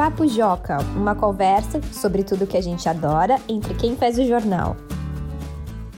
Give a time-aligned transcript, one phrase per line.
[0.00, 4.74] Papo Joca, uma conversa sobre tudo que a gente adora entre quem faz o jornal.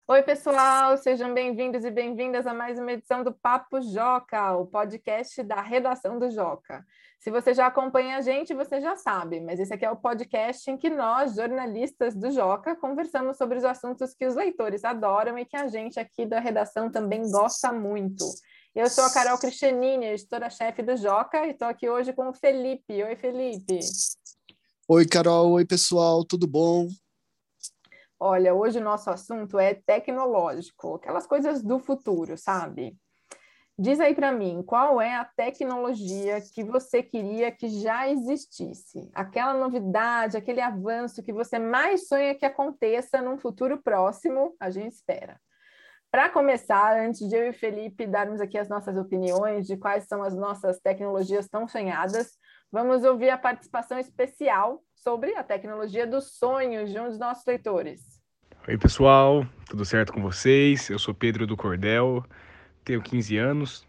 [0.07, 5.43] Oi, pessoal, sejam bem-vindos e bem-vindas a mais uma edição do Papo Joca, o podcast
[5.43, 6.83] da redação do Joca.
[7.19, 10.71] Se você já acompanha a gente, você já sabe, mas esse aqui é o podcast
[10.71, 15.45] em que nós, jornalistas do Joca, conversamos sobre os assuntos que os leitores adoram e
[15.45, 18.25] que a gente aqui da redação também gosta muito.
[18.73, 23.03] Eu sou a Carol Cristianini, editora-chefe do Joca, e estou aqui hoje com o Felipe.
[23.03, 23.79] Oi, Felipe.
[24.87, 25.51] Oi, Carol.
[25.51, 26.23] Oi, pessoal.
[26.23, 26.87] Tudo bom?
[28.17, 32.95] Olha, hoje o nosso assunto é tecnológico, aquelas coisas do futuro, sabe?
[33.77, 39.09] Diz aí para mim, qual é a tecnologia que você queria que já existisse?
[39.13, 44.93] Aquela novidade, aquele avanço que você mais sonha que aconteça num futuro próximo, a gente
[44.93, 45.37] espera.
[46.11, 50.21] Para começar, antes de eu e Felipe darmos aqui as nossas opiniões de quais são
[50.21, 52.31] as nossas tecnologias tão sonhadas,
[52.69, 58.01] vamos ouvir a participação especial sobre a tecnologia dos sonhos de um dos nossos leitores.
[58.67, 60.89] Oi, pessoal, tudo certo com vocês?
[60.89, 62.25] Eu sou Pedro do Cordel,
[62.83, 63.87] tenho 15 anos.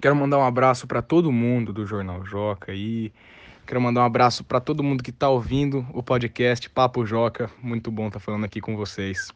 [0.00, 3.12] Quero mandar um abraço para todo mundo do Jornal Joca aí.
[3.66, 7.50] Quero mandar um abraço para todo mundo que está ouvindo o podcast Papo Joca.
[7.62, 9.30] Muito bom estar tá falando aqui com vocês.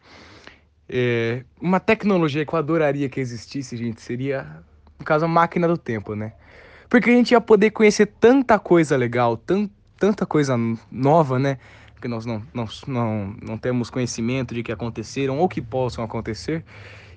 [0.94, 4.62] É, uma tecnologia que eu adoraria que existisse, gente, seria,
[4.98, 6.34] no caso, a máquina do tempo, né?
[6.86, 10.54] Porque a gente ia poder conhecer tanta coisa legal, tan, tanta coisa
[10.90, 11.56] nova, né?
[11.98, 16.62] Que nós não, não, não, não temos conhecimento de que aconteceram ou que possam acontecer.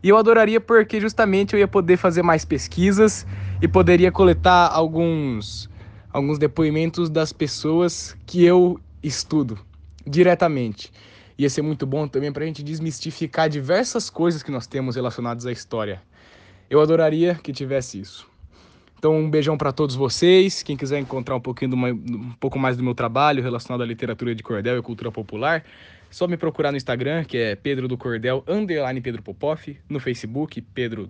[0.01, 3.27] E eu adoraria porque justamente eu ia poder fazer mais pesquisas
[3.61, 5.69] e poderia coletar alguns,
[6.13, 9.59] alguns depoimentos das pessoas que eu estudo
[10.07, 10.93] diretamente
[11.37, 15.45] ia ser muito bom também para a gente desmistificar diversas coisas que nós temos relacionadas
[15.45, 16.01] à história.
[16.69, 18.25] Eu adoraria que tivesse isso.
[18.97, 20.63] Então, um beijão para todos vocês.
[20.63, 24.33] Quem quiser encontrar um, pouquinho uma, um pouco mais do meu trabalho relacionado à literatura
[24.33, 25.63] de cordel e cultura popular,
[26.09, 30.59] só me procurar no Instagram, que é Pedro do Cordel, underline Pedro Popoff, no Facebook,
[30.61, 31.07] Pedro,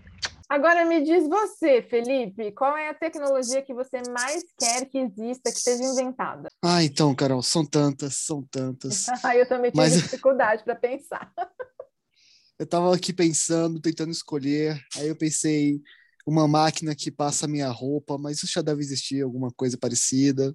[0.53, 5.51] Agora me diz você, Felipe, qual é a tecnologia que você mais quer que exista,
[5.51, 6.47] que seja inventada?
[6.63, 9.07] Ah, então, Carol, são tantas, são tantas.
[9.25, 9.93] Ah, eu também tive Mas...
[9.95, 11.33] dificuldade para pensar.
[12.59, 15.81] eu estava aqui pensando, tentando escolher, aí eu pensei
[16.23, 20.53] uma máquina que passa a minha roupa, mas isso já deve existir alguma coisa parecida.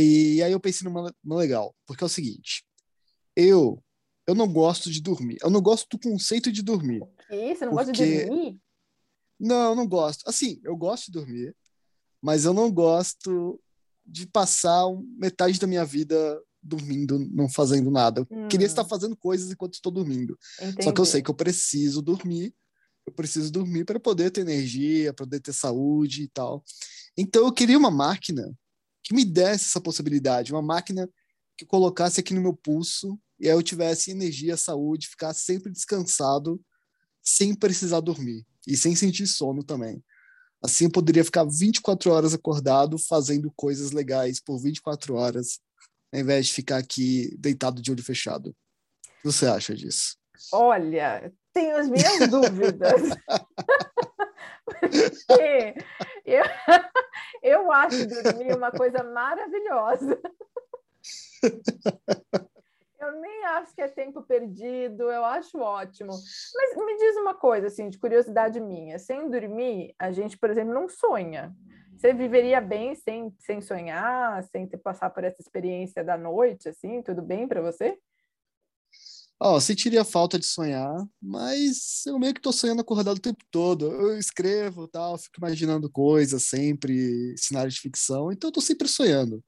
[0.00, 2.64] E aí eu pensei numa, numa legal, porque é o seguinte,
[3.36, 3.78] eu
[4.26, 5.36] eu não gosto de dormir.
[5.42, 7.02] Eu não gosto do conceito de dormir.
[7.28, 7.54] Que?
[7.54, 7.90] Você não porque...
[7.90, 8.62] gosta de dormir?
[9.42, 10.22] Não, não gosto.
[10.28, 11.56] Assim, eu gosto de dormir,
[12.22, 13.60] mas eu não gosto
[14.06, 14.84] de passar
[15.18, 18.20] metade da minha vida dormindo, não fazendo nada.
[18.20, 18.48] Eu hum.
[18.48, 20.38] queria estar fazendo coisas enquanto estou dormindo.
[20.60, 20.84] Entendi.
[20.84, 22.54] Só que eu sei que eu preciso dormir.
[23.04, 26.62] Eu preciso dormir para poder ter energia, para poder ter saúde e tal.
[27.16, 28.48] Então eu queria uma máquina
[29.02, 31.10] que me desse essa possibilidade, uma máquina
[31.58, 36.64] que colocasse aqui no meu pulso e aí eu tivesse energia, saúde, ficar sempre descansado,
[37.20, 40.02] sem precisar dormir e sem sentir sono também.
[40.62, 45.58] Assim eu poderia ficar 24 horas acordado fazendo coisas legais por 24 horas,
[46.12, 48.50] ao invés de ficar aqui deitado de olho fechado.
[48.50, 50.16] O que você acha disso?
[50.52, 53.02] Olha, tenho as minhas dúvidas.
[54.66, 55.74] Porque
[56.24, 56.44] eu,
[57.42, 60.20] eu acho dormir uma coisa maravilhosa.
[63.22, 66.10] Nem acho que é tempo perdido, eu acho ótimo.
[66.10, 68.98] Mas me diz uma coisa, assim, de curiosidade minha.
[68.98, 71.54] Sem dormir, a gente, por exemplo, não sonha.
[71.96, 77.00] Você viveria bem sem, sem sonhar, sem ter passar por essa experiência da noite, assim?
[77.00, 77.96] Tudo bem para você?
[79.38, 83.44] Ó, oh, sentiria falta de sonhar, mas eu meio que tô sonhando acordado o tempo
[83.52, 83.86] todo.
[83.86, 89.40] Eu escrevo, tal, fico imaginando coisas sempre, cenários de ficção, então eu tô sempre sonhando.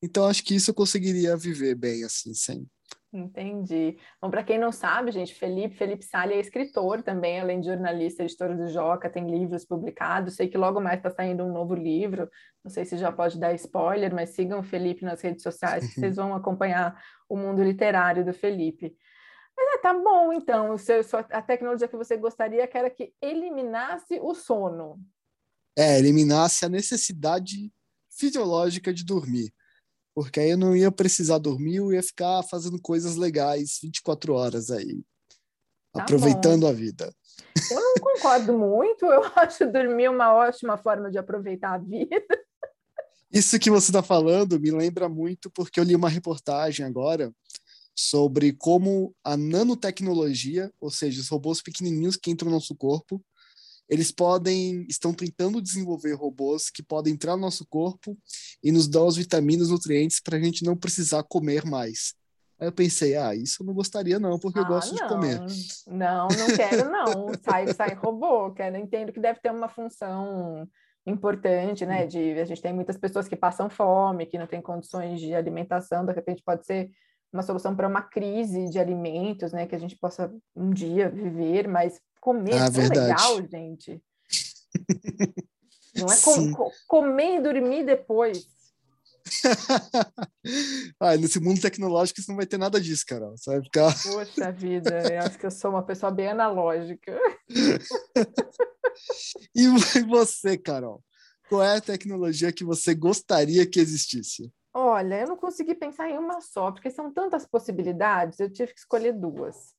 [0.00, 2.64] Então acho que isso eu conseguiria viver bem assim, sem.
[3.10, 3.96] Entendi.
[4.20, 8.22] Bom, para quem não sabe, gente, Felipe, Felipe Salles é escritor também, além de jornalista,
[8.22, 10.36] editor do Joca, tem livros publicados.
[10.36, 12.28] Sei que logo mais está saindo um novo livro.
[12.62, 15.98] Não sei se já pode dar spoiler, mas sigam o Felipe nas redes sociais, que
[15.98, 18.94] vocês vão acompanhar o mundo literário do Felipe.
[19.56, 20.74] Mas é, tá bom, então.
[20.74, 21.00] O seu,
[21.30, 25.00] a tecnologia que você gostaria que era que eliminasse o sono.
[25.76, 27.72] É, eliminasse a necessidade
[28.10, 29.50] fisiológica de dormir
[30.18, 34.68] porque aí eu não ia precisar dormir, eu ia ficar fazendo coisas legais 24 horas
[34.68, 35.00] aí,
[35.92, 36.66] tá aproveitando bom.
[36.66, 37.14] a vida.
[37.70, 42.26] Eu não concordo muito, eu acho dormir uma ótima forma de aproveitar a vida.
[43.32, 47.32] Isso que você está falando me lembra muito porque eu li uma reportagem agora
[47.96, 53.24] sobre como a nanotecnologia, ou seja, os robôs pequenininhos que entram no nosso corpo,
[53.88, 58.16] eles podem, estão tentando desenvolver robôs que podem entrar no nosso corpo
[58.62, 62.14] e nos dar as vitaminas, nutrientes para a gente não precisar comer mais.
[62.60, 65.02] Aí eu pensei, ah, isso eu não gostaria não, porque ah, eu gosto não.
[65.02, 65.40] de comer.
[65.86, 67.32] Não, não quero não.
[67.42, 70.68] sai, sai robô, quero, entendo que deve ter uma função
[71.06, 72.06] importante, né?
[72.06, 76.04] De a gente tem muitas pessoas que passam fome, que não têm condições de alimentação,
[76.04, 76.90] de repente pode ser
[77.32, 79.66] uma solução para uma crise de alimentos, né?
[79.66, 84.02] Que a gente possa um dia viver, mas comer ah, é legal, gente.
[85.94, 88.46] Não é com, comer e dormir depois.
[91.00, 93.36] ah, nesse mundo tecnológico isso não vai ter nada disso, Carol.
[93.36, 93.92] Você vai ficar.
[94.02, 97.18] Poxa vida, eu acho que eu sou uma pessoa bem analógica.
[99.54, 99.68] e
[100.06, 101.02] você, Carol?
[101.48, 104.52] Qual é a tecnologia que você gostaria que existisse?
[104.80, 108.78] Olha, eu não consegui pensar em uma só, porque são tantas possibilidades, eu tive que
[108.78, 109.74] escolher duas.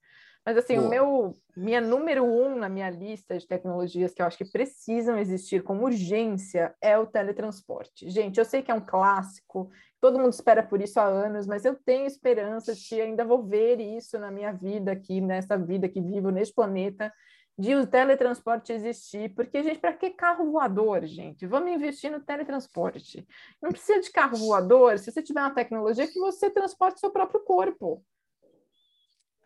[0.45, 0.87] Mas assim, Boa.
[0.87, 5.17] o meu, minha número um na minha lista de tecnologias que eu acho que precisam
[5.17, 8.09] existir com urgência é o teletransporte.
[8.09, 11.63] Gente, eu sei que é um clássico, todo mundo espera por isso há anos, mas
[11.63, 15.87] eu tenho esperança de que ainda vou ver isso na minha vida aqui, nessa vida
[15.87, 17.09] que vivo neste planeta,
[17.59, 21.45] de o teletransporte existir, porque, gente, para que carro voador, gente?
[21.45, 23.27] Vamos investir no teletransporte.
[23.61, 27.41] Não precisa de carro voador se você tiver uma tecnologia que você transporte seu próprio
[27.41, 28.01] corpo.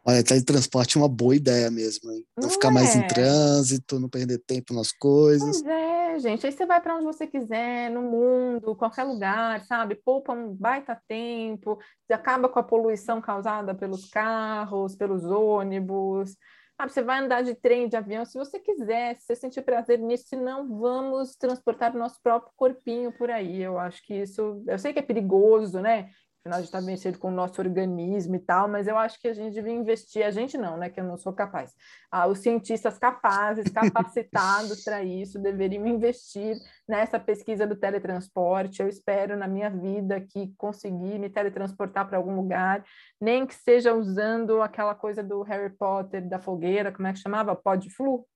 [0.05, 2.23] Olha, teletransporte é uma boa ideia mesmo, hein?
[2.37, 2.71] Não, não ficar é.
[2.71, 3.07] mais em é?
[3.07, 5.63] trânsito, não perder tempo nas coisas.
[5.63, 6.45] Pois é, gente.
[6.45, 9.95] Aí você vai para onde você quiser, no mundo, qualquer lugar, sabe?
[9.95, 11.79] Poupa um baita tempo,
[12.11, 16.37] acaba com a poluição causada pelos carros, pelos ônibus.
[16.83, 19.97] Ah, você vai andar de trem, de avião, se você quiser, se você sentir prazer
[19.99, 23.61] nisso, se não, vamos transportar o nosso próprio corpinho por aí.
[23.61, 26.09] Eu acho que isso, eu sei que é perigoso, né?
[26.45, 29.29] Afinal, a gente está vencido com o nosso organismo e tal, mas eu acho que
[29.29, 30.89] a gente devia investir, a gente não, né?
[30.89, 31.73] Que eu não sou capaz.
[32.11, 38.81] Ah, os cientistas capazes, capacitados para isso, deveriam investir nessa pesquisa do teletransporte.
[38.81, 42.83] Eu espero na minha vida que conseguir me teletransportar para algum lugar,
[43.21, 47.55] nem que seja usando aquela coisa do Harry Potter, da fogueira, como é que chamava?
[47.55, 48.27] Pod flu?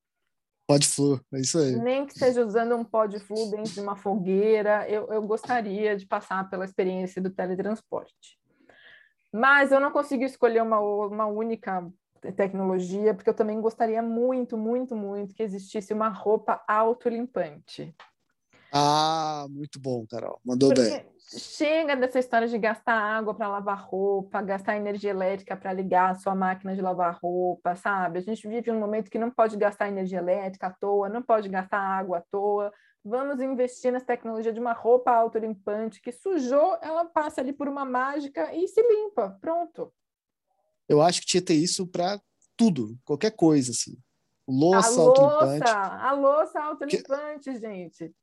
[0.67, 1.77] Pó de flor, é isso aí.
[1.77, 5.95] Nem que seja usando um pó de flor dentro de uma fogueira, eu, eu gostaria
[5.95, 8.37] de passar pela experiência do teletransporte.
[9.31, 11.89] Mas eu não consegui escolher uma, uma única
[12.35, 17.95] tecnologia, porque eu também gostaria muito, muito, muito que existisse uma roupa autolimpante.
[18.71, 20.39] Ah, muito bom, Carol.
[20.43, 21.17] Mandou porque bem.
[21.29, 26.15] Chega dessa história de gastar água para lavar roupa, gastar energia elétrica para ligar a
[26.15, 28.19] sua máquina de lavar roupa, sabe?
[28.19, 31.49] A gente vive um momento que não pode gastar energia elétrica à toa, não pode
[31.49, 32.71] gastar água à toa.
[33.03, 37.83] Vamos investir nessa tecnologia de uma roupa autolimpante que sujou, ela passa ali por uma
[37.83, 39.37] mágica e se limpa.
[39.41, 39.93] Pronto.
[40.87, 42.21] Eu acho que tinha que ter isso para
[42.55, 43.97] tudo, qualquer coisa, assim.
[44.47, 45.71] Louça, a autolimpante.
[45.71, 47.59] A louça autolimpante, que...
[47.59, 48.15] gente.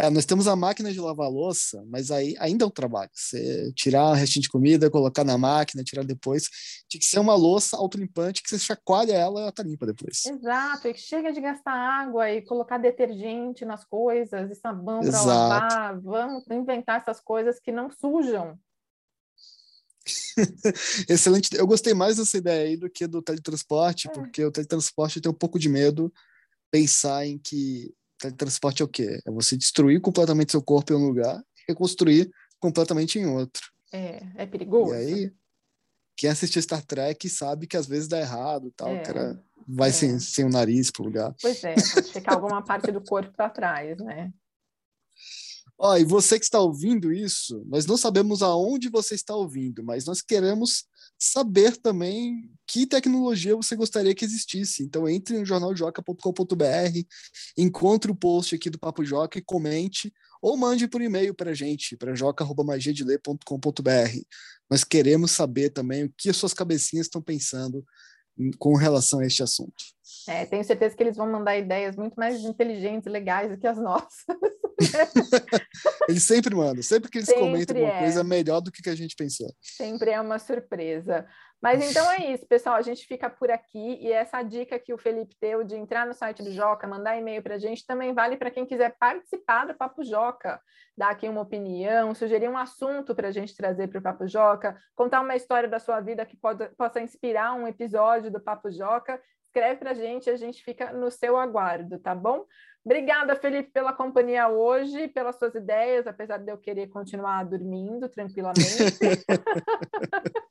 [0.00, 3.10] É, nós temos a máquina de lavar louça, mas aí ainda é um trabalho.
[3.12, 6.48] Você tirar o restinho de comida, colocar na máquina, tirar depois.
[6.88, 10.24] Tinha que ser uma louça autolimpante que você chacoalha ela e ela tá limpa depois.
[10.24, 16.00] Exato, e chega de gastar água e colocar detergente nas coisas e sabão para lavar.
[16.00, 18.56] Vamos inventar essas coisas que não sujam.
[21.08, 21.56] Excelente.
[21.56, 24.12] Eu gostei mais dessa ideia aí do que do teletransporte, é.
[24.12, 26.12] porque o teletransporte tem um pouco de medo
[26.70, 29.20] pensar em que teletransporte é o quê?
[29.26, 33.62] É você destruir completamente seu corpo em um lugar e reconstruir completamente em outro.
[33.92, 34.92] É, é perigoso.
[34.94, 35.32] E aí,
[36.16, 39.90] quem assistiu Star Trek sabe que às vezes dá errado, tal, é, o cara vai
[39.90, 39.92] é.
[39.92, 41.34] sem, sem o nariz pro lugar.
[41.40, 44.32] Pois é, pode ficar alguma parte do corpo para trás, né?
[45.78, 50.06] Ó, e você que está ouvindo isso, nós não sabemos aonde você está ouvindo, mas
[50.06, 50.84] nós queremos
[51.18, 54.84] saber também que tecnologia você gostaria que existisse.
[54.84, 57.00] Então entre no jornaljoca.com.br,
[57.56, 61.54] encontre o post aqui do Papo Joca e comente ou mande por e-mail para a
[61.54, 64.20] gente, para joca.magiadeler.com.br.
[64.70, 67.84] Nós queremos saber também o que as suas cabecinhas estão pensando
[68.58, 69.74] com relação a este assunto.
[70.28, 73.66] É, tenho certeza que eles vão mandar ideias muito mais inteligentes e legais do que
[73.66, 74.24] as nossas.
[76.08, 77.98] eles sempre mandam, sempre que eles sempre comentam alguma é.
[78.00, 79.52] coisa melhor do que a gente pensou.
[79.60, 81.26] Sempre é uma surpresa.
[81.60, 82.76] Mas então é isso, pessoal.
[82.76, 86.14] A gente fica por aqui e essa dica que o Felipe deu de entrar no
[86.14, 89.74] site do Joca, mandar e-mail para a gente, também vale para quem quiser participar do
[89.74, 90.60] Papo Joca,
[90.96, 94.78] dar aqui uma opinião, sugerir um assunto para a gente trazer para o Papo Joca,
[94.94, 99.20] contar uma história da sua vida que pode, possa inspirar um episódio do Papo Joca.
[99.58, 102.44] Escreve para a gente, a gente fica no seu aguardo, tá bom?
[102.84, 108.64] Obrigada, Felipe, pela companhia hoje, pelas suas ideias, apesar de eu querer continuar dormindo tranquilamente.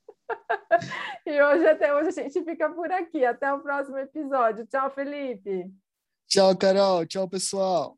[1.26, 3.26] E hoje, até hoje, a gente fica por aqui.
[3.26, 4.66] Até o próximo episódio.
[4.68, 5.70] Tchau, Felipe.
[6.28, 7.06] Tchau, Carol.
[7.06, 7.98] Tchau, pessoal.